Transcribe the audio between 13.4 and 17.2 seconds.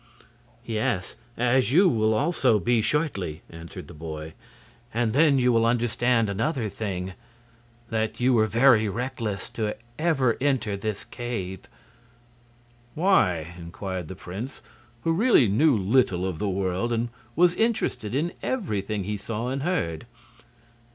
inquired the prince, who really knew little of the world, and